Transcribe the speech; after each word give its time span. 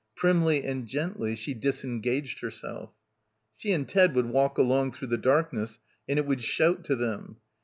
Primly 0.15 0.63
and 0.63 0.87
gently 0.87 1.35
she 1.35 1.53
disengaged 1.53 2.39
herself. 2.39 2.89
She 3.55 3.71
and 3.71 3.87
Ted 3.87 4.15
would 4.15 4.25
walk 4.31 4.57
along 4.57 4.93
through 4.93 5.09
the 5.09 5.17
darkness 5.19 5.79
and 6.09 6.17
it 6.17 6.25
would 6.25 6.41
shout 6.41 6.83
to 6.85 6.95
them. 6.95 7.37